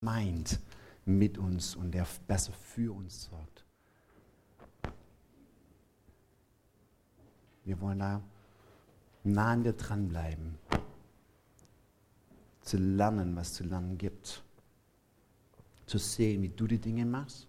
[0.00, 0.60] meint
[1.04, 3.64] mit uns und der besser für uns sorgt.
[7.64, 8.22] Wir wollen da
[9.24, 10.58] nah an dir dranbleiben,
[12.62, 14.42] zu lernen, was zu lernen gibt,
[15.86, 17.48] zu sehen, wie du die Dinge machst,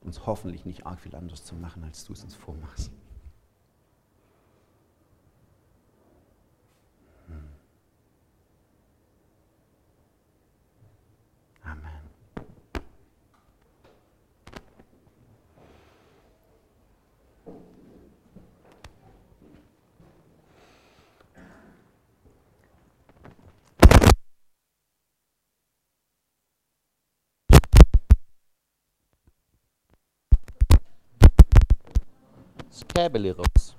[0.00, 2.90] uns hoffentlich nicht arg viel anders zu machen, als du es uns vormachst.
[32.86, 33.76] Käbele raus.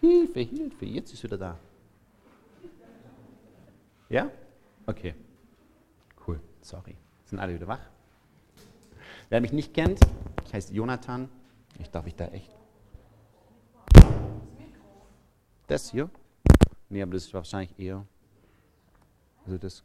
[0.00, 1.58] Hilfe, Hilfe, jetzt ist wieder da.
[4.08, 4.30] Ja?
[4.86, 5.14] Okay.
[6.26, 6.96] Cool, sorry.
[7.24, 7.80] Sind alle wieder wach?
[9.28, 10.00] Wer mich nicht kennt,
[10.44, 11.28] ich heiße Jonathan.
[11.78, 12.50] Ich darf ich da echt.
[15.66, 16.10] Das hier?
[16.88, 18.04] Nee, aber das ist wahrscheinlich eher.
[19.44, 19.84] Also das.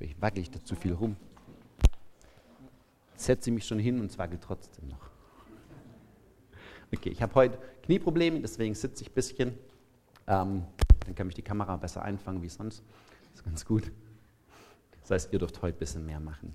[0.00, 1.16] Ich wackel ich da zu viel rum
[3.28, 5.10] setze mich schon hin und zwackel trotzdem noch.
[6.94, 9.58] Okay, ich habe heute Knieprobleme, deswegen sitze ich ein bisschen.
[10.26, 10.64] Ähm,
[11.04, 12.82] dann kann mich die Kamera besser einfangen wie sonst.
[13.24, 13.92] Das ist ganz gut.
[15.02, 16.54] Das heißt, ihr dürft heute ein bisschen mehr machen.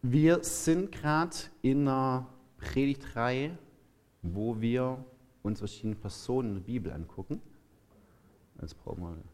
[0.00, 3.58] Wir sind gerade in einer Predigtreihe,
[4.22, 5.04] wo wir
[5.42, 7.42] uns verschiedene Personen in der Bibel angucken.
[8.58, 9.24] Jetzt brauchen wir eine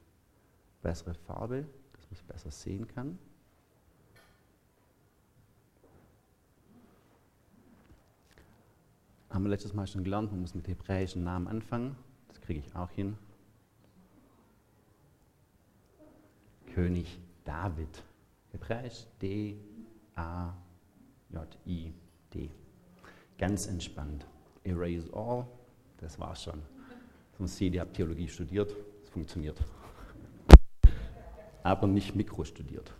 [0.82, 3.20] bessere Farbe, dass man es besser sehen kann.
[9.30, 11.94] Haben wir letztes Mal schon gelernt, man muss mit hebräischen Namen anfangen.
[12.28, 13.16] Das kriege ich auch hin.
[16.74, 18.02] König David.
[18.50, 19.60] Hebräisch D-A-J-I-D.
[23.38, 24.26] Ganz entspannt.
[24.64, 25.46] Erase all,
[25.98, 26.60] das war's schon.
[27.38, 28.74] Sonst sieht, ihr habt Theologie studiert,
[29.04, 29.58] es funktioniert.
[31.62, 32.92] Aber nicht Mikro studiert.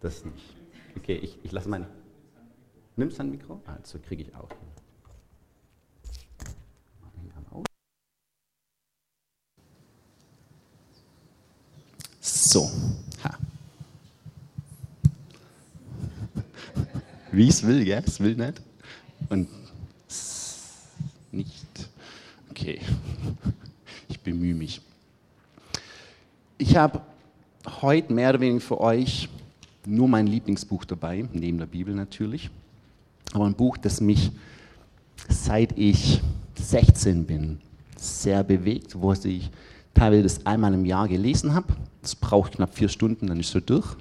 [0.00, 0.56] Das nicht.
[0.96, 1.86] Okay, ich, ich lasse mein.
[2.96, 3.60] Nimmst du ein Mikro?
[3.66, 4.65] Also kriege ich auch hin.
[12.46, 12.70] So.
[13.24, 13.36] Ha.
[17.32, 18.04] Wie es will, gell?
[18.06, 18.62] Es will nicht.
[19.28, 19.48] Und
[21.32, 21.90] nicht.
[22.50, 22.80] Okay.
[24.08, 24.80] Ich bemühe mich.
[26.56, 27.00] Ich habe
[27.82, 29.28] heute mehr oder weniger für euch
[29.84, 32.48] nur mein Lieblingsbuch dabei, neben der Bibel natürlich.
[33.32, 34.30] Aber ein Buch, das mich
[35.28, 36.22] seit ich
[36.54, 37.60] 16 bin
[37.96, 39.50] sehr bewegt, wo ich
[39.96, 41.74] teilweise das einmal im Jahr gelesen habe
[42.06, 43.96] das braucht knapp vier Stunden, dann ist es so durch.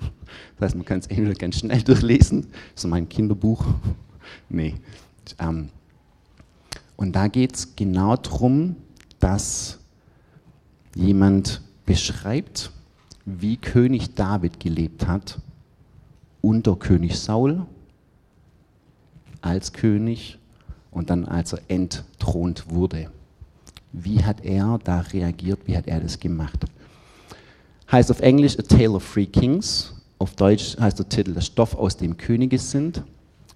[0.57, 3.66] Das heißt, man kann es entweder ganz schnell durchlesen, so mein Kinderbuch.
[4.50, 4.75] Nee.
[5.38, 5.69] Ähm,
[6.95, 8.75] und da geht es genau darum,
[9.19, 9.78] dass
[10.95, 12.72] jemand beschreibt,
[13.25, 15.39] wie König David gelebt hat
[16.41, 17.66] unter König Saul
[19.41, 20.39] als König
[20.89, 23.12] und dann als er entthront wurde.
[23.97, 25.59] Wie hat er da reagiert?
[25.66, 26.66] Wie hat er das gemacht?
[27.89, 29.94] heißt auf Englisch A Tale of Three Kings.
[30.19, 33.03] Auf Deutsch heißt der Titel Der Stoff, aus dem Könige sind,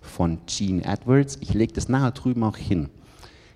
[0.01, 1.37] von Gene Edwards.
[1.41, 2.89] Ich lege das nachher drüben auch hin.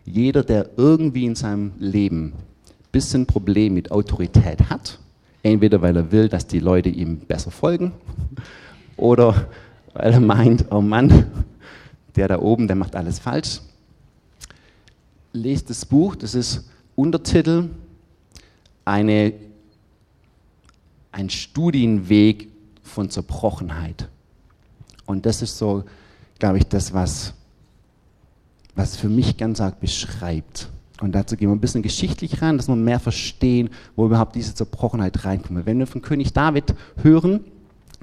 [0.04, 5.00] Jeder, der irgendwie in seinem Leben ein bisschen Problem mit Autorität hat,
[5.42, 7.94] entweder weil er will, dass die Leute ihm besser folgen,
[8.98, 9.48] oder
[9.94, 11.28] weil er meint, oh Mann,
[12.18, 13.62] der da oben, der macht alles falsch,
[15.34, 17.70] lest das Buch, das ist Untertitel,
[18.86, 19.34] eine
[21.14, 22.50] ein Studienweg
[22.82, 24.10] von Zerbrochenheit.
[25.06, 25.84] Und das ist so,
[26.40, 27.34] glaube ich, das, was,
[28.76, 30.70] was für mich ganz arg beschreibt.
[31.02, 34.56] Und dazu gehen wir ein bisschen geschichtlich rein, dass wir mehr verstehen, wo überhaupt diese
[34.56, 35.66] Zerbrochenheit reinkommt.
[35.66, 37.42] Wenn wir von König David hören,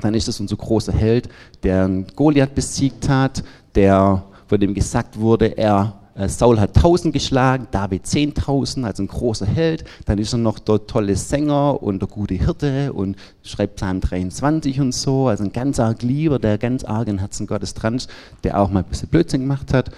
[0.00, 1.28] dann ist es unser großer Held,
[1.62, 3.42] der Goliath besiegt hat,
[3.74, 9.46] der, von dem gesagt wurde, er Saul hat 1000 geschlagen, David 10.000, also ein großer
[9.46, 9.84] Held.
[10.06, 14.80] Dann ist er noch der tolle Sänger und der gute Hirte und schreibt Psalm 23
[14.80, 15.28] und so.
[15.28, 18.10] Also ein ganz arg Lieber, der ganz arg im Herzen Gottes dran ist,
[18.44, 19.90] der auch mal ein bisschen Blödsinn gemacht hat.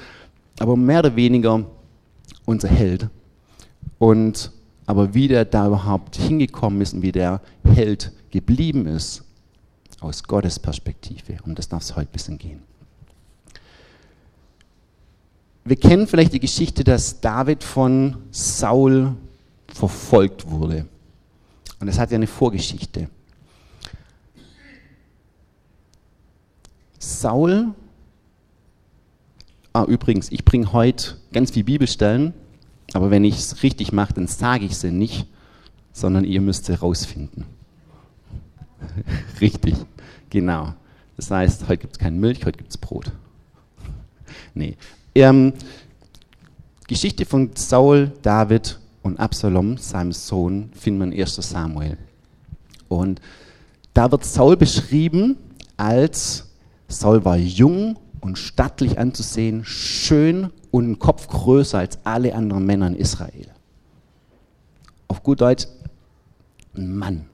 [0.59, 1.65] Aber mehr oder weniger
[2.45, 3.09] unser Held.
[3.99, 4.53] Und
[4.85, 9.25] aber wie der da überhaupt hingekommen ist und wie der Held geblieben ist,
[10.01, 11.37] aus Gottes Perspektive.
[11.45, 12.63] Um das darf es heute ein bisschen gehen.
[15.65, 19.15] Wir kennen vielleicht die Geschichte, dass David von Saul
[19.69, 20.87] verfolgt wurde.
[21.81, 23.09] Und das hat ja eine Vorgeschichte.
[26.99, 27.75] Saul,
[29.73, 32.33] ah, übrigens, ich bringe heute ganz viele Bibelstellen,
[32.93, 35.27] aber wenn ich es richtig mache, dann sage ich sie nicht,
[35.93, 37.45] sondern ihr müsst sie rausfinden.
[39.41, 39.75] richtig,
[40.31, 40.75] genau.
[41.17, 43.13] Das heißt, heute gibt es keine Milch, heute gibt es Brot.
[44.55, 44.77] Nee.
[45.15, 45.53] Ähm,
[46.89, 51.97] Geschichte von Saul, David und Absalom, seinem Sohn, finden wir in 1 Samuel.
[52.89, 53.21] Und
[53.95, 55.37] da wird Saul beschrieben
[55.77, 56.49] als
[56.89, 62.87] Saul war jung und stattlich anzusehen, schön und ein Kopf größer als alle anderen Männer
[62.89, 63.49] in Israel.
[65.09, 65.67] Auf gut Deutsch,
[66.77, 67.25] ein Mann.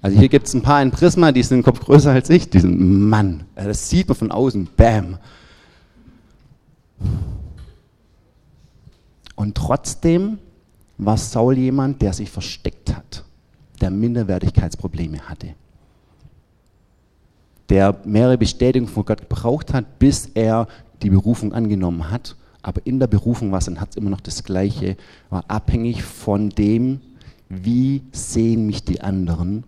[0.00, 2.48] Also hier gibt es ein paar in Prisma, die sind einen Kopf größer als ich,
[2.48, 3.44] die sind ein Mann.
[3.54, 5.18] Das sieht man von außen, bam.
[9.34, 10.38] Und trotzdem
[10.96, 13.24] war Saul jemand, der sich versteckt hat,
[13.80, 15.54] der Minderwertigkeitsprobleme hatte,
[17.68, 20.66] der mehrere Bestätigungen von Gott gebraucht hat, bis er
[21.02, 22.36] die Berufung angenommen hat.
[22.62, 24.96] Aber in der Berufung war sein Herz immer noch das Gleiche,
[25.30, 27.00] war abhängig von dem,
[27.48, 29.64] wie sehen mich die anderen.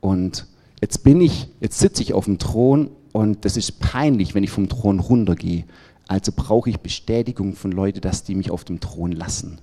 [0.00, 0.46] Und
[0.80, 4.50] jetzt bin ich, jetzt sitze ich auf dem Thron und das ist peinlich, wenn ich
[4.50, 5.64] vom Thron runtergehe.
[6.08, 9.58] Also brauche ich Bestätigung von Leuten, dass die mich auf dem Thron lassen.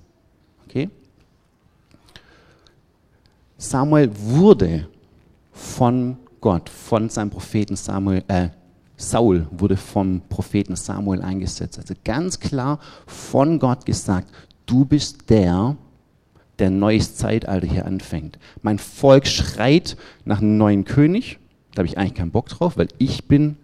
[0.66, 0.90] Okay?
[3.56, 4.88] Samuel wurde
[5.52, 8.48] von Gott, von seinem Propheten Samuel, äh,
[8.96, 11.78] Saul wurde vom Propheten Samuel eingesetzt.
[11.78, 14.30] Also ganz klar von Gott gesagt,
[14.66, 15.76] du bist der,
[16.58, 18.38] der neues Zeitalter hier anfängt.
[18.62, 21.38] Mein Volk schreit nach einem neuen König.
[21.72, 23.56] Da habe ich eigentlich keinen Bock drauf, weil ich bin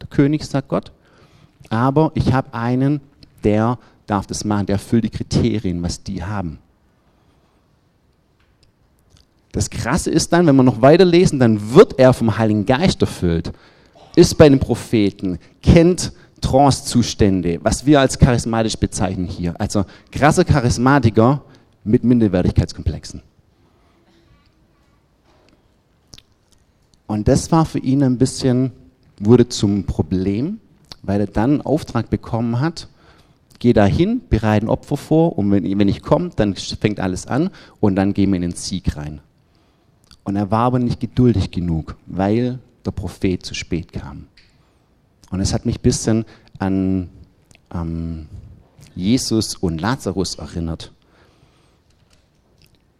[0.00, 0.92] der König, sagt Gott
[1.70, 3.00] aber ich habe einen,
[3.44, 6.58] der darf das machen, der erfüllt die Kriterien, was die haben.
[9.52, 13.52] Das Krasse ist dann, wenn wir noch weiterlesen, dann wird er vom Heiligen Geist erfüllt,
[14.14, 19.54] ist bei den Propheten, kennt Trance-Zustände, was wir als charismatisch bezeichnen hier.
[19.60, 21.42] Also krasse Charismatiker
[21.84, 23.22] mit Minderwertigkeitskomplexen.
[27.06, 28.70] Und das war für ihn ein bisschen,
[29.18, 30.60] wurde zum Problem,
[31.02, 32.88] weil er dann einen Auftrag bekommen hat,
[33.58, 37.26] geh da hin, bereite ein Opfer vor und wenn, wenn ich komme, dann fängt alles
[37.26, 37.50] an
[37.80, 39.20] und dann gehen wir in den Sieg rein.
[40.24, 44.26] Und er war aber nicht geduldig genug, weil der Prophet zu spät kam.
[45.30, 46.24] Und es hat mich ein bisschen
[46.58, 47.08] an
[47.72, 48.26] ähm,
[48.94, 50.92] Jesus und Lazarus erinnert.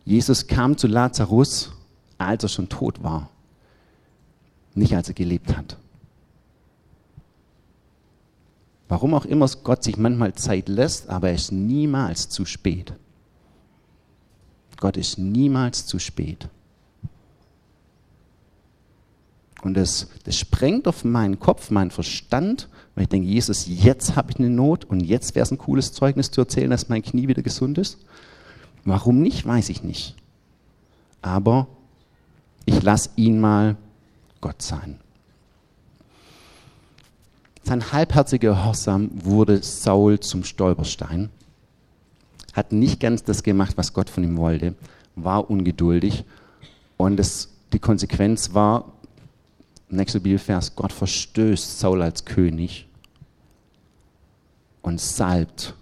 [0.05, 1.73] Jesus kam zu Lazarus,
[2.17, 3.29] als er schon tot war,
[4.75, 5.77] nicht als er gelebt hat.
[8.89, 12.95] Warum auch immer Gott sich manchmal Zeit lässt, aber er ist niemals zu spät.
[14.79, 16.49] Gott ist niemals zu spät.
[19.63, 24.31] Und das, das sprengt auf meinen Kopf, meinen Verstand, weil ich denke, Jesus, jetzt habe
[24.31, 27.27] ich eine Not und jetzt wäre es ein cooles Zeugnis zu erzählen, dass mein Knie
[27.29, 27.99] wieder gesund ist.
[28.85, 30.15] Warum nicht, weiß ich nicht.
[31.21, 31.67] Aber
[32.65, 33.77] ich lasse ihn mal
[34.41, 35.01] Gott sein.
[37.69, 41.29] Sein halbherziger Gehorsam wurde Saul zum Stolperstein,
[42.55, 44.75] hat nicht ganz das gemacht, was Gott von ihm wollte,
[45.17, 46.25] war ungeduldig
[46.97, 48.91] und das, die Konsequenz war,
[49.91, 52.89] nächster Bibelvers, Gott verstößt Saul als König
[54.81, 55.75] und salbt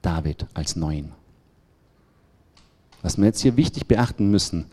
[0.00, 1.12] David als Neuen.
[3.02, 4.64] Was wir jetzt hier wichtig beachten müssen,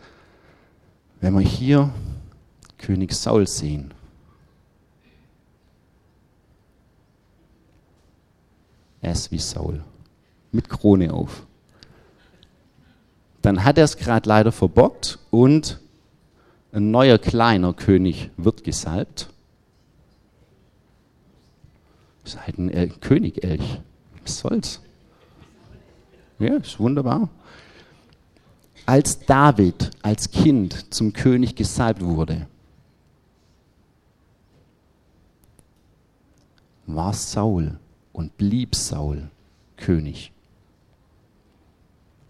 [1.20, 1.92] wenn wir hier
[2.78, 3.92] König Saul sehen,
[9.02, 9.82] Ist wie Saul.
[10.52, 11.44] Mit Krone auf.
[13.42, 15.80] Dann hat er es gerade leider verbockt und
[16.70, 19.28] ein neuer kleiner König wird gesalbt.
[22.22, 23.80] Das ist halt ein El König-Elch.
[24.22, 24.80] Was soll's?
[26.38, 27.28] Ja, ist wunderbar.
[28.86, 32.46] Als David als Kind zum König gesalbt wurde,
[36.86, 37.78] war Saul
[38.12, 39.28] und blieb Saul
[39.76, 40.32] König.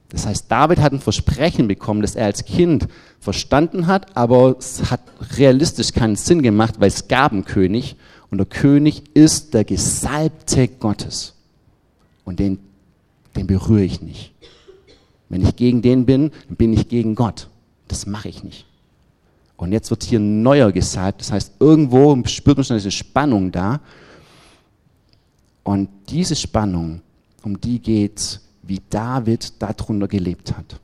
[0.09, 2.87] Das heißt, David hat ein Versprechen bekommen, das er als Kind
[3.19, 5.01] verstanden hat, aber es hat
[5.39, 7.97] realistisch keinen Sinn gemacht, weil es gab einen König
[8.31, 11.35] und der König ist der Gesalbte Gottes.
[12.25, 12.59] Und den,
[13.37, 14.33] den berühre ich nicht.
[15.31, 17.49] Wenn ich gegen den bin, dann bin ich gegen Gott.
[17.89, 18.67] Das mache ich nicht.
[19.57, 21.21] Und jetzt wird hier ein neuer gesalbt.
[21.21, 23.81] Das heißt, irgendwo spürt man schon diese Spannung da.
[25.65, 27.03] Und diese Spannung,
[27.43, 30.81] um die geht wie David darunter gelebt hat.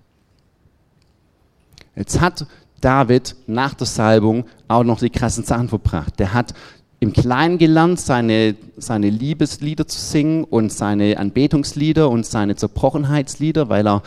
[1.95, 2.47] Jetzt hat
[2.81, 6.19] David nach der Salbung auch noch die krassen Sachen verbracht.
[6.19, 6.55] Der hat
[7.01, 13.87] im Kleinen gelernt, seine, seine Liebeslieder zu singen und seine Anbetungslieder und seine Zerbrochenheitslieder, weil
[13.87, 14.03] er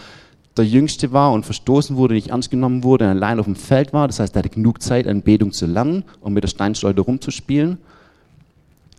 [0.58, 3.94] der Jüngste war und verstoßen wurde, nicht ernst genommen wurde und allein auf dem Feld
[3.94, 4.08] war.
[4.08, 7.78] Das heißt, er hatte genug Zeit, Anbetung zu lernen und mit der Steinschleuder rumzuspielen.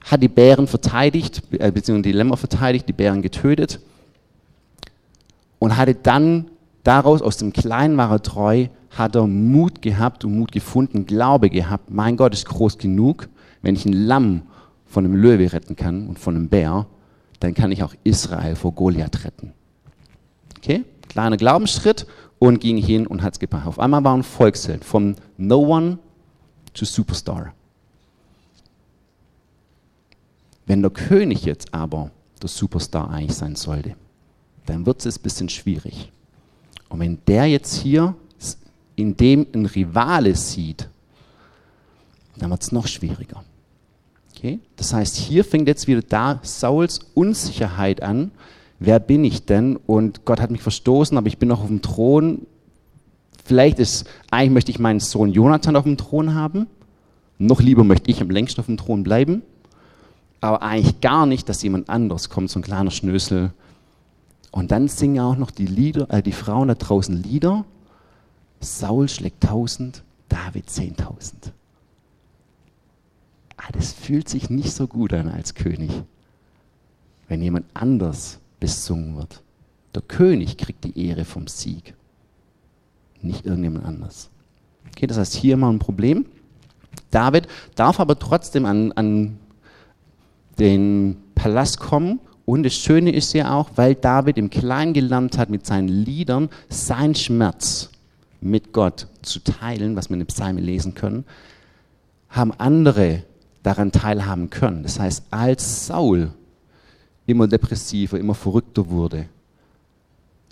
[0.04, 3.80] Hat die Bären verteidigt, äh, beziehungsweise die Lämmer verteidigt, die Bären getötet.
[5.58, 6.50] Und hatte dann
[6.82, 11.50] daraus, aus dem Kleinen war er treu, hat er Mut gehabt und Mut gefunden, Glaube
[11.50, 11.90] gehabt.
[11.90, 13.28] Mein Gott ist groß genug
[13.62, 14.42] wenn ich ein Lamm
[14.84, 16.86] von einem Löwe retten kann und von einem Bär,
[17.40, 19.52] dann kann ich auch Israel vor Goliath retten.
[20.58, 20.84] Okay?
[21.08, 22.06] Kleiner Glaubensschritt
[22.38, 23.66] und ging hin und hat es gebracht.
[23.66, 25.98] Auf einmal war ein Volksheld vom No One
[26.74, 27.54] zu Superstar.
[30.66, 33.96] Wenn der König jetzt aber der Superstar eigentlich sein sollte,
[34.66, 36.12] dann wird es ein bisschen schwierig.
[36.88, 38.14] Und wenn der jetzt hier
[38.96, 40.88] in dem ein Rivale sieht,
[42.36, 43.42] dann wird es noch schwieriger.
[44.36, 44.60] Okay?
[44.76, 48.30] Das heißt, hier fängt jetzt wieder da Sauls Unsicherheit an.
[48.78, 49.76] Wer bin ich denn?
[49.76, 52.46] Und Gott hat mich verstoßen, aber ich bin noch auf dem Thron.
[53.44, 56.66] Vielleicht ist, eigentlich möchte ich meinen Sohn Jonathan auf dem Thron haben.
[57.38, 59.42] Noch lieber möchte ich am längsten auf dem Thron bleiben.
[60.42, 63.52] Aber eigentlich gar nicht, dass jemand anders kommt, so ein kleiner Schnösel.
[64.50, 67.64] Und dann singen auch noch die Lieder, äh, die Frauen da draußen Lieder.
[68.60, 71.54] Saul schlägt tausend, David zehntausend
[73.62, 75.90] ah, das fühlt sich nicht so gut an als König,
[77.28, 79.42] wenn jemand anders besungen wird.
[79.94, 81.94] Der König kriegt die Ehre vom Sieg,
[83.20, 84.30] nicht irgendjemand anders.
[84.88, 86.26] Okay, das heißt, hier mal ein Problem.
[87.10, 89.38] David darf aber trotzdem an, an
[90.58, 92.20] den Palast kommen.
[92.44, 96.48] Und das Schöne ist ja auch, weil David im Kleinen gelernt hat, mit seinen Liedern
[96.68, 97.90] seinen Schmerz
[98.40, 101.24] mit Gott zu teilen, was wir in den Psalmen lesen können,
[102.28, 103.22] haben andere
[103.62, 104.82] daran teilhaben können.
[104.82, 106.32] Das heißt, als Saul
[107.26, 109.26] immer depressiver, immer verrückter wurde,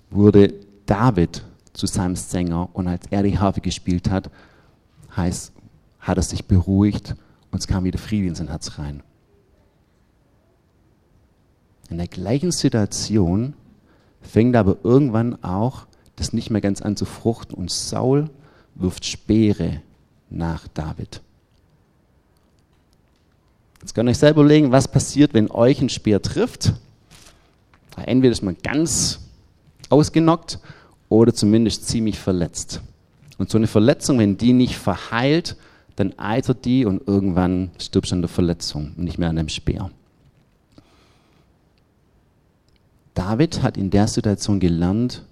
[0.09, 0.53] wurde
[0.85, 1.43] David
[1.73, 4.29] zu seinem Sänger und als er die Harfe gespielt hat,
[5.15, 5.51] heißt,
[5.99, 7.15] hat er sich beruhigt
[7.51, 9.03] und es kam wieder Frieden in sein Herz rein.
[11.91, 13.53] In der gleichen Situation
[14.21, 18.29] fängt aber irgendwann auch das nicht mehr ganz an zu fruchten und Saul
[18.75, 19.81] wirft Speere
[20.29, 21.21] nach David.
[23.81, 26.73] Jetzt könnt ihr euch selber überlegen, was passiert, wenn euch ein Speer trifft.
[27.97, 29.19] Entweder ist man ganz
[29.89, 30.59] ausgenockt
[31.09, 32.81] oder zumindest ziemlich verletzt.
[33.37, 35.57] Und so eine Verletzung, wenn die nicht verheilt,
[35.97, 39.49] dann eitert die und irgendwann stirbst du an der Verletzung und nicht mehr an dem
[39.49, 39.91] Speer.
[43.13, 45.23] David hat in der Situation gelernt,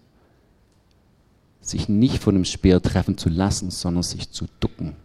[1.62, 4.96] sich nicht von dem Speer treffen zu lassen, sondern sich zu ducken.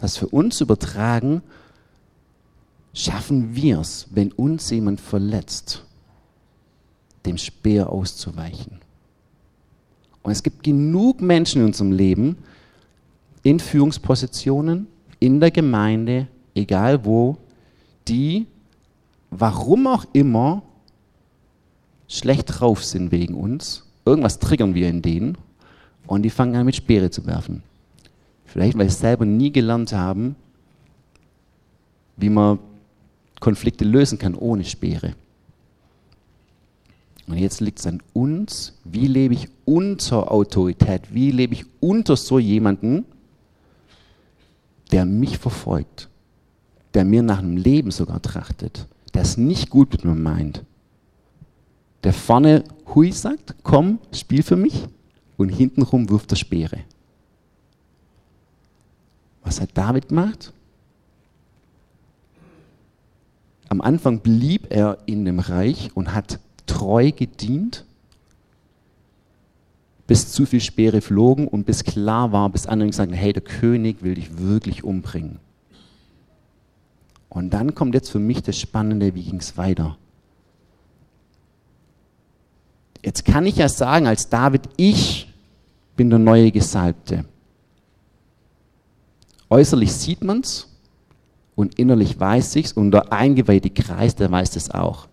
[0.00, 1.42] Das für uns übertragen,
[2.92, 5.84] schaffen wir es, wenn uns jemand verletzt,
[7.26, 8.80] dem Speer auszuweichen.
[10.22, 12.38] Und es gibt genug Menschen in unserem Leben,
[13.42, 14.86] in Führungspositionen,
[15.18, 17.38] in der Gemeinde, egal wo,
[18.08, 18.46] die,
[19.30, 20.62] warum auch immer,
[22.10, 23.84] schlecht drauf sind wegen uns.
[24.04, 25.38] Irgendwas triggern wir in denen
[26.06, 27.62] und die fangen an mit Speere zu werfen.
[28.44, 30.34] Vielleicht, weil sie selber nie gelernt haben,
[32.16, 32.58] wie man
[33.38, 35.14] Konflikte lösen kann ohne Speere.
[37.28, 42.16] Und jetzt liegt es an uns, wie lebe ich unter Autorität, wie lebe ich unter
[42.16, 43.04] so jemanden,
[44.90, 46.08] der mich verfolgt,
[46.94, 50.64] der mir nach einem Leben sogar trachtet, der es nicht gut mit mir meint,
[52.04, 52.64] der vorne
[52.94, 54.86] Hui sagt, komm, spiel für mich,
[55.36, 56.80] und hintenrum wirft er Speere.
[59.42, 60.52] Was hat David gemacht?
[63.70, 67.84] Am Anfang blieb er in dem Reich und hat treu gedient,
[70.06, 74.02] bis zu viel Speere flogen und bis klar war, bis andere gesagt hey, der König
[74.02, 75.38] will dich wirklich umbringen.
[77.28, 79.96] Und dann kommt jetzt für mich das Spannende, wie ging es weiter?
[83.02, 85.32] Jetzt kann ich ja sagen, als David, ich
[85.96, 87.24] bin der neue Gesalbte.
[89.48, 90.68] Äußerlich sieht man es
[91.56, 95.08] und innerlich weiß ich's und der eingeweihte Kreis, der weiß es auch.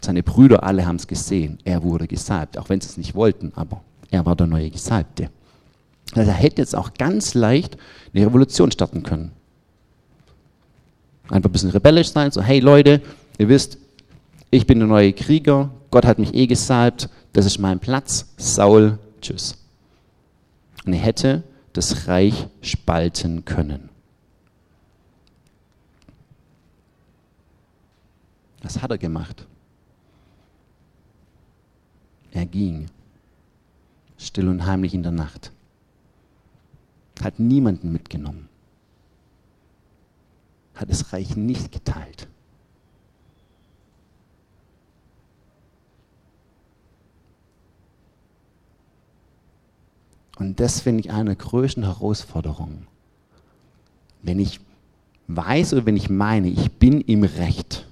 [0.00, 1.58] Seine Brüder alle haben es gesehen.
[1.64, 5.30] Er wurde gesalbt, auch wenn sie es nicht wollten, aber er war der neue Gesalbte.
[6.14, 7.76] Also er hätte jetzt auch ganz leicht
[8.14, 9.32] eine Revolution starten können.
[11.28, 13.02] Einfach ein bisschen rebellisch sein, so, hey Leute,
[13.38, 13.78] ihr wisst,
[14.50, 18.98] ich bin der neue Krieger, Gott hat mich eh gesalbt, das ist mein Platz, Saul,
[19.20, 19.56] tschüss.
[20.84, 23.90] Und er hätte das Reich spalten können.
[28.62, 29.46] Was hat er gemacht?
[32.32, 32.86] Er ging
[34.18, 35.52] still und heimlich in der Nacht.
[37.22, 38.48] Hat niemanden mitgenommen.
[40.74, 42.28] Hat das Reich nicht geteilt.
[50.38, 52.86] Und das finde ich eine der größten Herausforderungen.
[54.22, 54.60] Wenn ich
[55.26, 57.86] weiß oder wenn ich meine, ich bin im Recht,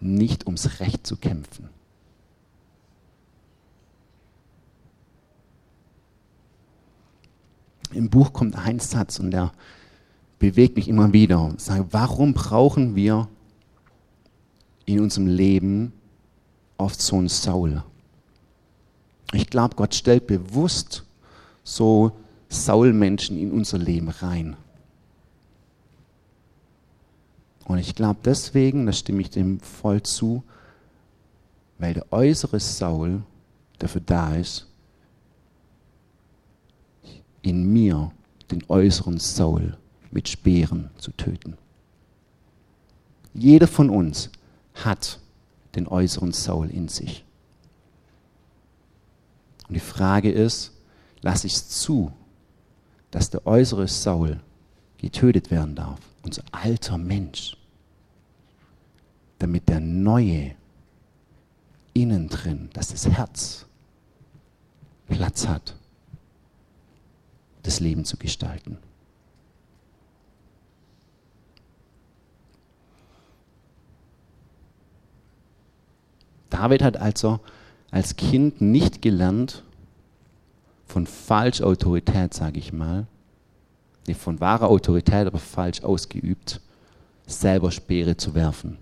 [0.00, 1.68] nicht ums Recht zu kämpfen.
[7.92, 9.52] Im Buch kommt ein Satz und der
[10.38, 11.42] bewegt mich immer wieder.
[11.42, 13.28] Und sage, warum brauchen wir
[14.84, 15.92] in unserem Leben
[16.84, 17.82] oft so einen Saul?
[19.32, 21.04] Ich glaube, Gott stellt bewusst
[21.64, 22.12] so
[22.48, 24.56] Saul-Menschen in unser Leben rein.
[27.64, 30.44] Und ich glaube deswegen, da stimme ich dem voll zu,
[31.78, 33.22] weil der äußere Saul
[33.78, 34.66] dafür da ist,
[37.42, 38.12] in mir
[38.50, 39.76] den äußeren Saul
[40.10, 41.56] mit Speeren zu töten.
[43.32, 44.30] Jeder von uns
[44.74, 45.18] hat
[45.76, 47.24] den äußeren Saul in sich.
[49.68, 50.72] Und die Frage ist,
[51.20, 52.12] lasse ich es zu,
[53.10, 54.40] dass der äußere Saul
[54.98, 56.00] getötet werden darf?
[56.24, 57.56] unser alter Mensch,
[59.38, 60.54] damit der neue
[61.92, 63.66] innen drin, dass das Herz
[65.06, 65.76] Platz hat,
[67.62, 68.78] das Leben zu gestalten.
[76.54, 77.40] David hat also
[77.90, 79.64] als Kind nicht gelernt
[80.86, 83.08] von Falschautorität, sage ich mal,
[84.06, 86.60] nee, von wahrer Autorität, aber falsch ausgeübt,
[87.26, 88.78] selber Speere zu werfen.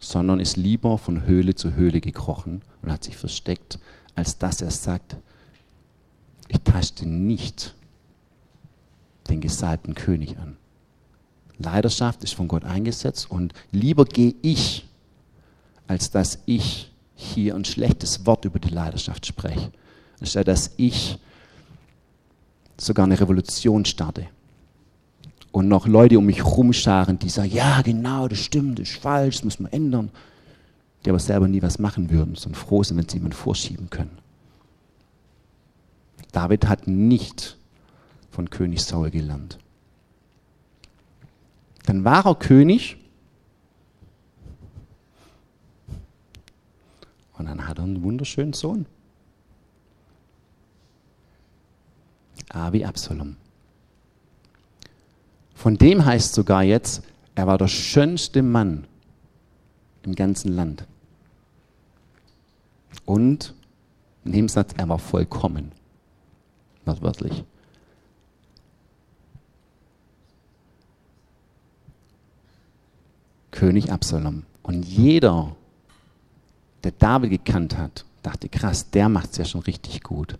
[0.00, 3.78] Sondern ist lieber von Höhle zu Höhle gekrochen und hat sich versteckt,
[4.14, 5.16] als dass er sagt,
[6.48, 7.74] ich taste nicht
[9.28, 10.56] den gesalbten König an.
[11.58, 14.86] Leidenschaft ist von Gott eingesetzt und lieber gehe ich,
[15.90, 19.72] als dass ich hier ein schlechtes Wort über die Leidenschaft spreche.
[20.20, 21.18] Anstatt dass ich
[22.76, 24.28] sogar eine Revolution starte.
[25.50, 29.38] Und noch Leute um mich rumscharen, die sagen, ja genau, das stimmt, das ist falsch,
[29.38, 30.10] das muss man ändern.
[31.04, 34.16] Die aber selber nie was machen würden, sondern froh sind, wenn sie jemand vorschieben können.
[36.30, 37.56] David hat nicht
[38.30, 39.58] von König Saul gelernt.
[41.84, 42.96] Dann war er König
[47.40, 48.86] und dann hat er einen wunderschönen Sohn.
[52.48, 53.36] A wie Absalom.
[55.54, 57.02] Von dem heißt sogar jetzt,
[57.34, 58.86] er war der schönste Mann
[60.02, 60.86] im ganzen Land.
[63.04, 63.54] Und
[64.24, 65.72] in dem Satz, er war vollkommen.
[66.84, 67.44] Wortwörtlich.
[73.50, 74.44] König Absalom.
[74.62, 75.56] Und jeder,
[76.84, 80.38] der David gekannt hat, dachte, krass, der macht es ja schon richtig gut.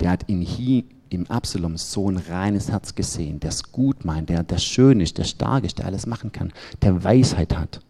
[0.00, 4.28] Der hat ihn hier im Absalom so ein reines Herz gesehen, der es gut meint,
[4.28, 7.80] der, der schön ist, der stark ist, der alles machen kann, der Weisheit hat.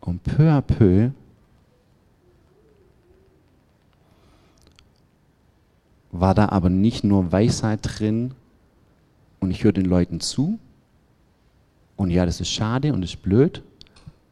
[0.00, 1.10] Und peu à peu
[6.10, 8.34] war da aber nicht nur Weisheit drin
[9.40, 10.58] und ich höre den Leuten zu
[11.96, 13.62] und ja, das ist schade und das ist blöd,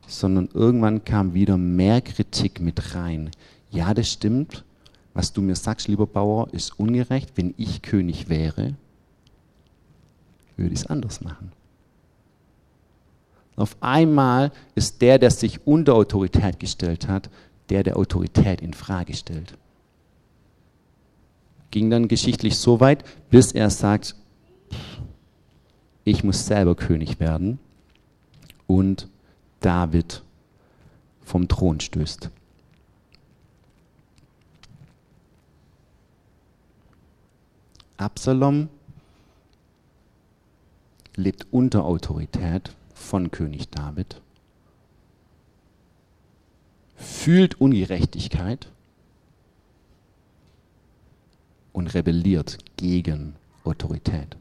[0.07, 3.31] sondern irgendwann kam wieder mehr Kritik mit rein.
[3.71, 4.65] Ja, das stimmt,
[5.15, 7.33] was du mir sagst, lieber Bauer, ist ungerecht.
[7.37, 8.75] Wenn ich König wäre,
[10.57, 11.53] würde ich es anders machen.
[13.57, 17.31] Auf einmal ist der, der sich unter Autorität gestellt hat,
[17.71, 19.55] der der Autorität in Frage stellt.
[21.71, 24.15] Ging dann geschichtlich so weit, bis er sagt,
[26.05, 27.59] ich muss selber König werden
[28.67, 29.09] und
[29.67, 30.23] David
[31.25, 32.31] vom Thron stößt.
[37.97, 38.69] Absalom
[41.17, 44.23] lebt unter Autorität von König David,
[46.95, 48.71] fühlt Ungerechtigkeit
[51.73, 54.37] und rebelliert gegen Autorität.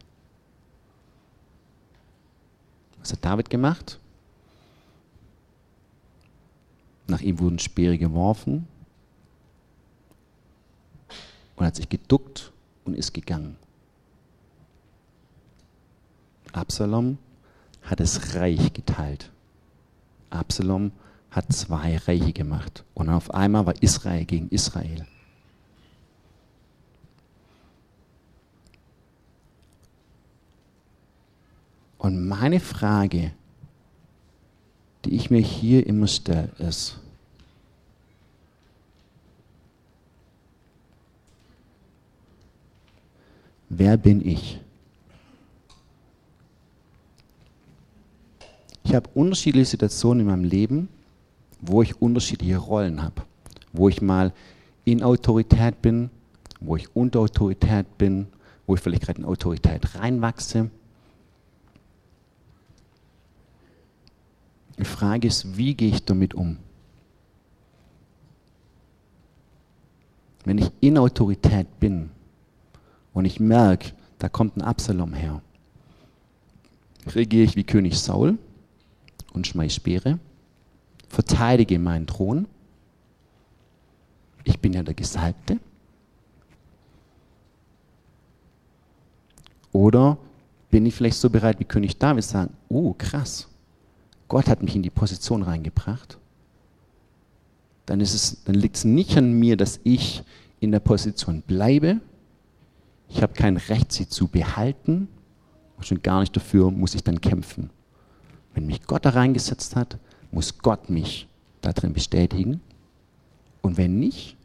[3.00, 4.00] Was hat David gemacht?
[7.08, 8.68] Nach ihm wurden Speere geworfen
[11.56, 12.52] und hat sich geduckt
[12.86, 13.58] und ist gegangen.
[16.54, 17.18] Absalom
[17.82, 19.32] hat das Reich geteilt.
[20.30, 20.92] Absalom
[21.32, 22.84] hat zwei Reiche gemacht.
[22.94, 25.06] Und auf einmal war Israel gegen Israel.
[31.98, 33.34] Und meine Frage,
[35.04, 37.00] die ich mir hier immer stelle, ist,
[43.70, 44.60] wer bin ich?
[48.84, 50.90] Ich habe unterschiedliche Situationen in meinem Leben,
[51.60, 53.24] wo ich unterschiedliche Rollen habe.
[53.74, 54.32] Wo ich mal
[54.86, 56.10] in Autorität bin,
[56.60, 58.28] wo ich unter Autorität bin,
[58.68, 60.70] wo ich vielleicht gerade in Autorität reinwachse.
[64.78, 66.58] Die Frage ist, wie gehe ich damit um?
[70.44, 72.12] Wenn ich in Autorität bin
[73.16, 75.42] und ich merke, da kommt ein Absalom her,
[77.08, 78.38] reagiere ich wie König Saul
[79.34, 80.20] und schmeiß Speere,
[81.10, 82.46] verteidige meinen Thron.
[84.44, 85.60] Ich bin ja der Gesalbte.
[89.72, 90.18] Oder
[90.70, 93.48] bin ich vielleicht so bereit wie König David sagen, oh krass,
[94.28, 96.18] Gott hat mich in die Position reingebracht.
[97.86, 100.24] Dann, dann liegt es nicht an mir, dass ich
[100.60, 102.02] in der Position bleibe.
[103.10, 105.08] Ich habe kein Recht, sie zu behalten.
[105.78, 107.70] Und schon gar nicht dafür muss ich dann kämpfen.
[108.54, 109.98] Wenn mich Gott da reingesetzt hat,
[110.32, 111.28] muss Gott mich
[111.62, 112.62] darin bestätigen.
[113.62, 114.38] Und wenn nicht,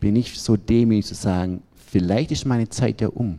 [0.00, 3.38] bin ich so demütig zu sagen, vielleicht ist meine Zeit ja um.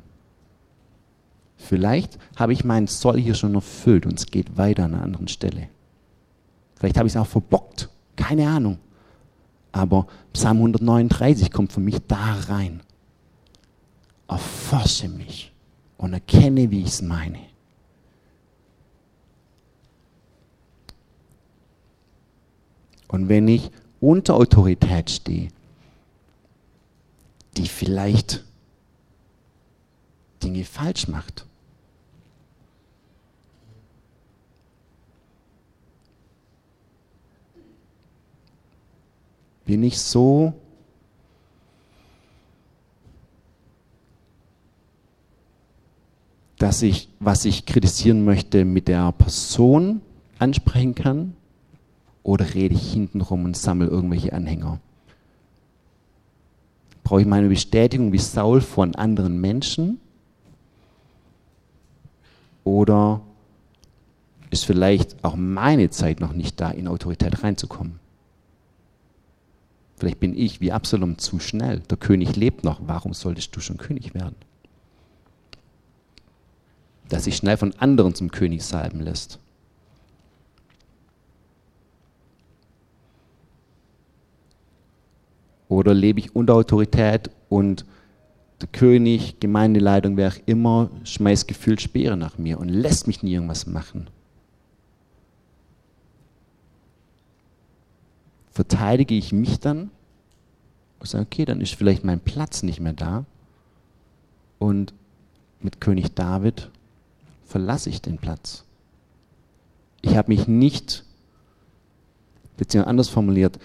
[1.57, 5.27] Vielleicht habe ich meinen Soll hier schon erfüllt und es geht weiter an einer anderen
[5.27, 5.69] Stelle.
[6.75, 7.89] Vielleicht habe ich es auch verbockt.
[8.15, 8.77] Keine Ahnung.
[9.71, 12.81] Aber Psalm 139 kommt für mich da rein.
[14.27, 15.51] Erforsche mich
[15.97, 17.39] und erkenne, wie ich es meine.
[23.07, 25.49] Und wenn ich unter Autorität stehe,
[27.55, 28.43] die vielleicht
[30.43, 31.45] Dinge falsch macht,
[39.65, 40.53] bin ich so
[46.57, 50.01] dass ich, was ich kritisieren möchte, mit der Person
[50.39, 51.33] ansprechen kann
[52.23, 54.79] oder rede ich hintenrum und sammle irgendwelche Anhänger?
[57.03, 59.99] Brauche ich meine Bestätigung wie Saul von anderen Menschen?
[62.63, 63.21] Oder
[64.49, 67.99] ist vielleicht auch meine Zeit noch nicht da, in Autorität reinzukommen?
[69.97, 71.79] Vielleicht bin ich wie Absalom zu schnell.
[71.79, 72.81] Der König lebt noch.
[72.85, 74.35] Warum solltest du schon König werden?
[77.09, 79.39] Dass sich schnell von anderen zum König salben lässt.
[85.69, 87.85] Oder lebe ich unter Autorität und
[88.61, 93.33] der König, Gemeindeleitung, wer auch immer, schmeißt gefühlt Speere nach mir und lässt mich nie
[93.33, 94.09] irgendwas machen.
[98.51, 99.91] Verteidige ich mich dann
[100.99, 103.25] und sage, okay, dann ist vielleicht mein Platz nicht mehr da.
[104.57, 104.93] Und
[105.59, 106.71] mit König David
[107.47, 108.63] verlasse ich den Platz.
[110.01, 111.03] Ich habe mich nicht,
[112.57, 113.57] beziehungsweise anders formuliert,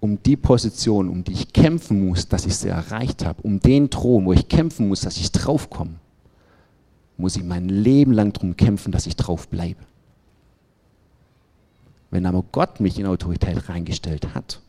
[0.00, 3.90] um die Position, um die ich kämpfen muss, dass ich sie erreicht habe, um den
[3.90, 5.94] Thron, wo ich kämpfen muss, dass ich draufkomme,
[7.16, 9.80] muss ich mein Leben lang darum kämpfen, dass ich drauf bleibe.
[12.10, 14.60] Wenn aber Gott mich in Autorität reingestellt hat,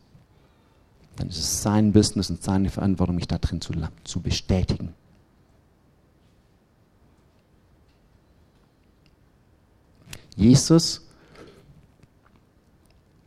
[1.16, 4.94] dann ist es sein Business und seine Verantwortung, mich da drin zu, zu bestätigen.
[10.40, 11.06] Jesus,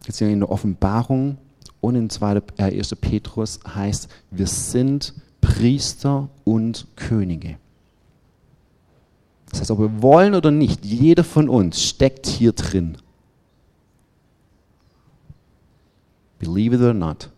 [0.07, 1.37] jetzt in der Offenbarung
[1.83, 2.41] und in 2.
[2.57, 2.93] 1.
[2.93, 7.59] Äh, Petrus heißt, wir sind Priester und Könige.
[9.51, 12.97] Das heißt, ob wir wollen oder nicht, jeder von uns steckt hier drin.
[16.39, 17.29] Believe it or not.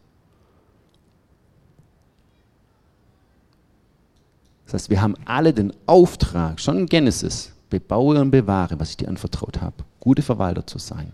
[4.66, 8.96] Das heißt, wir haben alle den Auftrag, schon in Genesis, bebaue und bewahre, was ich
[8.96, 11.12] dir anvertraut habe, gute Verwalter zu sein.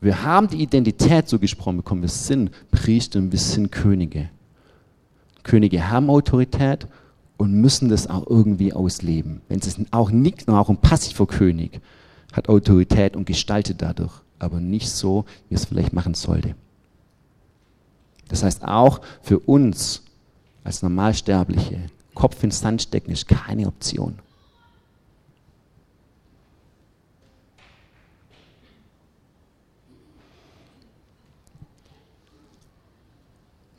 [0.00, 4.28] Wir haben die Identität so gesprochen bekommen, wir sind Priester und wir sind Könige.
[5.44, 6.86] Könige haben Autorität
[7.36, 9.40] und müssen das auch irgendwie ausleben.
[9.48, 11.80] Wenn es auch nicht, auch ein passiver König
[12.32, 16.54] hat Autorität und gestaltet dadurch, aber nicht so, wie es vielleicht machen sollte.
[18.28, 20.02] Das heißt, auch für uns
[20.64, 21.82] als Normalsterbliche,
[22.14, 24.18] Kopf in Sand stecken ist keine Option.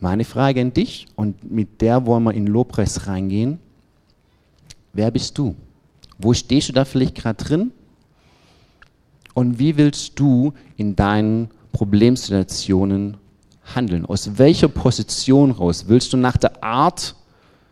[0.04, 3.60] Meine Frage an dich und mit der wollen wir in Lobpreis reingehen.
[4.94, 5.56] Wer bist du?
[6.18, 7.72] Wo stehst du da vielleicht gerade drin?
[9.36, 13.18] Und wie willst du in deinen Problemsituationen
[13.76, 14.08] handeln?
[14.08, 15.86] Aus welcher Position raus?
[15.88, 17.16] Willst du nach der Art,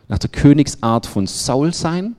[0.06, 2.14] nach der Königsart von Saul sein,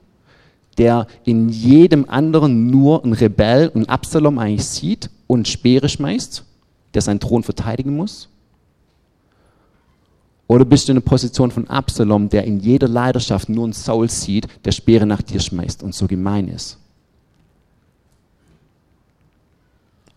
[0.78, 6.44] der in jedem anderen nur ein Rebell, und Absalom eigentlich sieht und Speere schmeißt,
[6.96, 8.28] der seinen Thron verteidigen muss?
[10.52, 14.10] Oder bist du in der Position von Absalom, der in jeder Leidenschaft nur einen Saul
[14.10, 16.78] sieht, der Speere nach dir schmeißt und so gemein ist?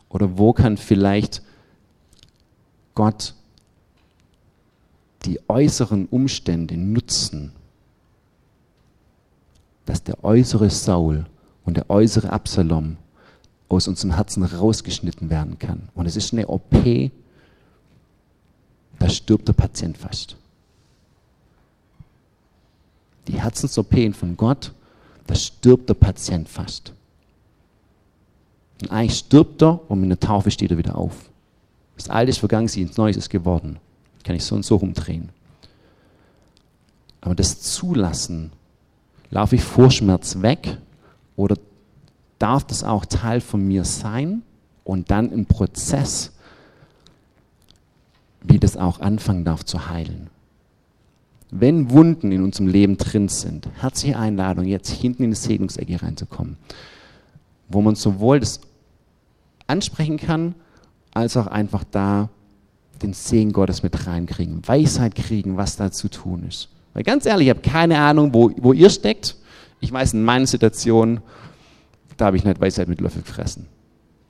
[0.09, 1.41] Oder wo kann vielleicht
[2.97, 3.35] Gott
[5.25, 7.53] die äußeren Umstände nutzen,
[9.87, 11.27] dass der äußere Saul
[11.65, 12.97] und der äußere Absalom
[13.69, 15.91] aus unserem Herzen rausgeschnitten werden kann.
[15.95, 16.75] Und es ist eine OP,
[19.05, 20.35] da stirbt der Patient fast.
[23.29, 24.73] Die Herzens-OP von Gott,
[25.27, 26.95] da stirbt der Patient fast.
[28.81, 31.29] Und eigentlich stirbt er und mit der Taufe steht er wieder auf.
[31.99, 33.79] Das Alte ist vergangen, sie ins Neues ist geworden.
[34.23, 35.29] Kann ich so und so rumdrehen.
[37.21, 38.53] Aber das Zulassen,
[39.29, 40.79] laufe ich vor Schmerz weg
[41.37, 41.59] oder
[42.39, 44.41] darf das auch Teil von mir sein
[44.83, 46.34] und dann im Prozess
[48.45, 50.29] wie das auch anfangen darf zu heilen.
[51.51, 56.57] Wenn Wunden in unserem Leben drin sind, herzliche Einladung, jetzt hinten in die Segnungsecke reinzukommen,
[57.69, 58.61] wo man sowohl das
[59.67, 60.55] ansprechen kann,
[61.13, 62.29] als auch einfach da
[63.03, 66.69] den Segen Gottes mit reinkriegen, Weisheit kriegen, was da zu tun ist.
[66.93, 69.37] Weil ganz ehrlich, ich habe keine Ahnung, wo, wo ihr steckt.
[69.81, 71.21] Ich weiß, in meiner Situation,
[72.17, 73.67] da habe ich nicht Weisheit mit Löffel gefressen.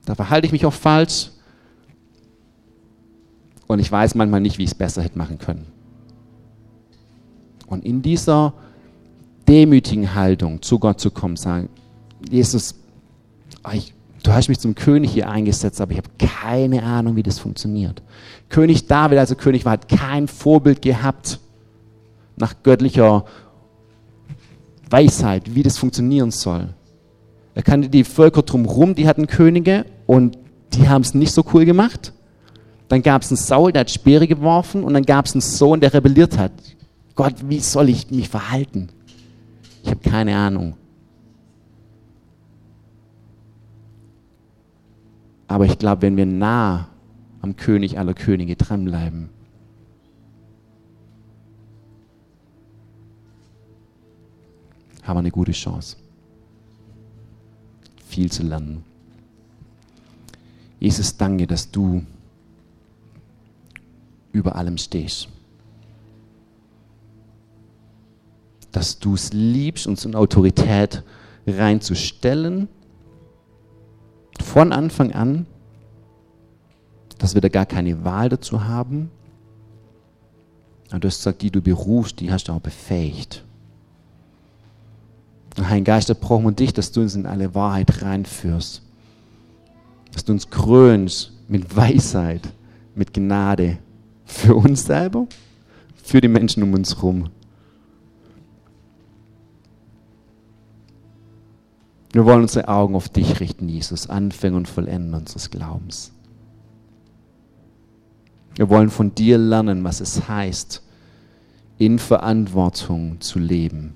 [0.05, 1.31] Da verhalte ich mich auch falsch.
[3.67, 5.65] Und ich weiß manchmal nicht, wie ich es besser hätte machen können.
[7.67, 8.53] Und in dieser
[9.47, 11.69] demütigen Haltung zu Gott zu kommen, sagen,
[12.29, 12.75] Jesus,
[13.63, 17.23] ah, ich, du hast mich zum König hier eingesetzt, aber ich habe keine Ahnung, wie
[17.23, 18.01] das funktioniert.
[18.49, 21.39] König David, also König war, hat kein Vorbild gehabt
[22.37, 23.25] nach göttlicher
[24.89, 26.69] Weisheit, wie das funktionieren soll.
[27.55, 30.37] Er kannte die Völker drumherum, die hatten Könige und
[30.73, 32.13] die haben es nicht so cool gemacht.
[32.87, 35.79] Dann gab es einen Saul, der hat Speere geworfen und dann gab es einen Sohn,
[35.79, 36.51] der rebelliert hat.
[37.15, 38.89] Gott, wie soll ich mich verhalten?
[39.83, 40.75] Ich habe keine Ahnung.
[45.47, 46.89] Aber ich glaube, wenn wir nah
[47.41, 49.29] am König aller Könige dranbleiben,
[55.03, 55.97] haben wir eine gute Chance,
[58.07, 58.83] viel zu lernen.
[60.79, 62.03] Jesus, danke, dass du
[64.35, 65.29] über allem stehst.
[68.71, 71.03] Dass du es liebst, uns in Autorität
[71.47, 72.67] reinzustellen,
[74.43, 75.45] von Anfang an,
[77.17, 79.09] dass wir da gar keine Wahl dazu haben.
[80.91, 83.45] Und du hast gesagt, die du berufst, die hast du auch befähigt.
[85.57, 88.81] Und Heiliger Geist, da brauchen wir dich, dass du uns in alle Wahrheit reinführst.
[90.11, 92.41] Dass du uns krönst mit Weisheit,
[92.93, 93.77] mit Gnade,
[94.25, 95.27] für uns selber,
[96.03, 97.29] für die Menschen um uns herum.
[102.11, 106.11] Wir wollen unsere Augen auf dich richten, Jesus, Anfänger und Vollender unseres Glaubens.
[108.55, 110.81] Wir wollen von dir lernen, was es heißt,
[111.77, 113.95] in Verantwortung zu leben.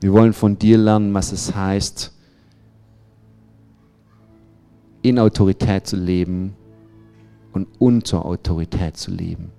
[0.00, 2.12] Wir wollen von dir lernen, was es heißt,
[5.02, 6.56] in Autorität zu leben
[7.56, 9.50] und unter Autorität zu leben.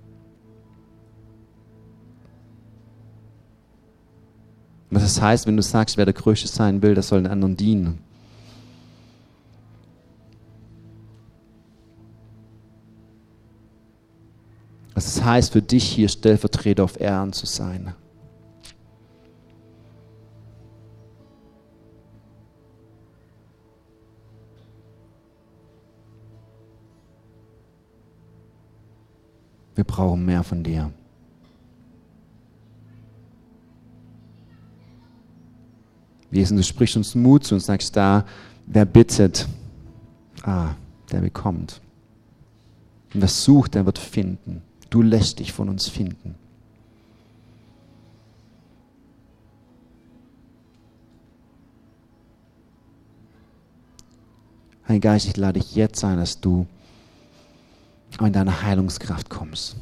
[4.90, 7.56] Was das heißt, wenn du sagst, wer der Größte sein will, der soll den anderen
[7.56, 7.98] dienen.
[14.94, 17.94] Was es heißt, für dich hier Stellvertreter auf Ehren zu sein.
[29.78, 30.90] Wir brauchen mehr von dir.
[36.32, 38.26] Jesus, du sprichst uns Mut zu und sagst da,
[38.66, 39.46] wer bittet,
[40.42, 40.70] ah,
[41.12, 41.80] der bekommt.
[43.14, 44.62] Und wer sucht, der wird finden.
[44.90, 46.34] Du lässt dich von uns finden.
[54.88, 56.66] Heiliger Geist, ich lade dich jetzt ein, dass du
[58.26, 59.76] in deine Heilungskraft kommst.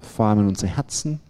[0.00, 1.20] Vor allem in unsere Herzen.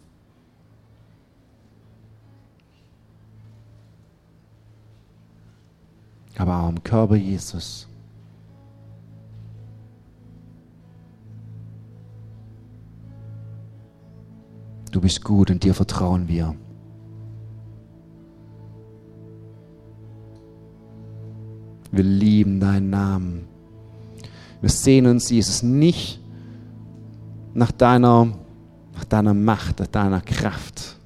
[6.39, 7.87] Aber auch im Körper Jesus.
[14.91, 16.57] Du bist gut und dir vertrauen wir.
[21.93, 23.49] Wir lieben deinen Namen.
[24.61, 26.21] Wir sehen uns, Jesus, nicht
[27.55, 28.29] nach deiner,
[28.95, 30.99] nach deiner Macht, nach deiner Kraft,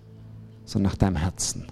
[0.64, 1.66] sondern nach deinem Herzen.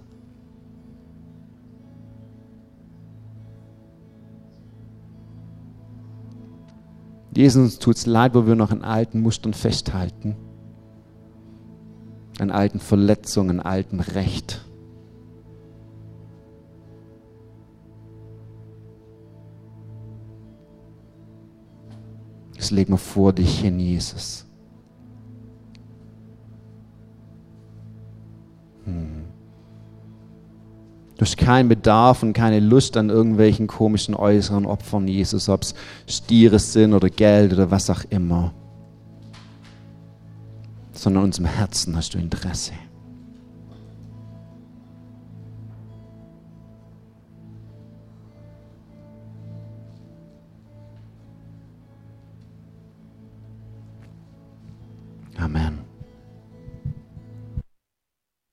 [7.34, 10.36] Jesus, tut es leid, wo wir noch an alten Mustern festhalten,
[12.38, 14.64] an alten Verletzungen, an altem Recht.
[22.62, 24.46] Das legen wir vor dich hin, Jesus.
[28.84, 29.24] Hm.
[31.16, 35.74] Du hast keinen Bedarf und keine Lust an irgendwelchen komischen äußeren Opfern, Jesus, ob es
[36.06, 38.54] Stiere sind oder Geld oder was auch immer.
[40.92, 42.74] Sondern an unserem Herzen hast du Interesse.
[55.42, 55.81] Amen.